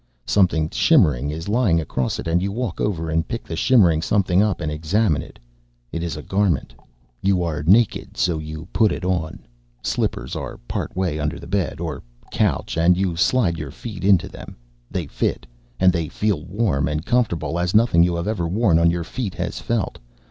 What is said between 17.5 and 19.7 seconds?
as nothing you have ever worn on your feet has